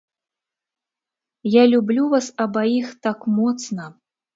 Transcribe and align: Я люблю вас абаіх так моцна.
Я 1.61 1.67
люблю 1.75 2.09
вас 2.17 2.33
абаіх 2.49 2.87
так 3.09 3.33
моцна. 3.41 3.83